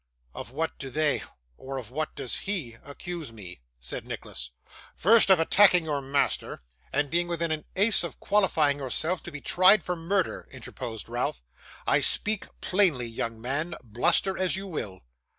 'Of 0.33 0.49
what 0.49 0.79
do 0.79 0.89
they 0.89 1.21
or 1.57 1.77
of 1.77 1.91
what 1.91 2.15
does 2.15 2.35
he 2.35 2.75
accuse 2.83 3.31
me?' 3.31 3.61
said 3.79 4.03
Nicholas. 4.03 4.49
'First, 4.95 5.29
of 5.29 5.39
attacking 5.39 5.85
your 5.85 6.01
master, 6.01 6.63
and 6.91 7.11
being 7.11 7.27
within 7.27 7.51
an 7.51 7.65
ace 7.75 8.03
of 8.03 8.19
qualifying 8.19 8.79
yourself 8.79 9.21
to 9.21 9.31
be 9.31 9.41
tried 9.41 9.83
for 9.83 9.95
murder,' 9.95 10.47
interposed 10.51 11.07
Ralph. 11.07 11.43
'I 11.85 11.99
speak 11.99 12.47
plainly, 12.61 13.05
young 13.05 13.39
man, 13.39 13.75
bluster 13.83 14.35
as 14.35 14.55
you 14.55 14.65
will. 14.65 15.01